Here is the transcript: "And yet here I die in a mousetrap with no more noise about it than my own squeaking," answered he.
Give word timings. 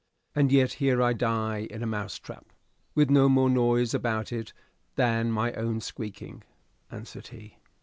"And 0.33 0.51
yet 0.51 0.73
here 0.81 0.99
I 0.99 1.13
die 1.13 1.67
in 1.69 1.83
a 1.83 1.85
mousetrap 1.85 2.47
with 2.95 3.11
no 3.11 3.29
more 3.29 3.51
noise 3.51 3.93
about 3.93 4.31
it 4.31 4.51
than 4.95 5.31
my 5.31 5.53
own 5.53 5.79
squeaking," 5.79 6.43
answered 6.89 7.27
he. 7.27 7.57